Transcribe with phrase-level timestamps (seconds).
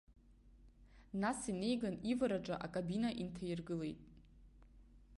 [1.21, 3.99] Нас инеиган ивараҿы акабина инҭаиргылеит.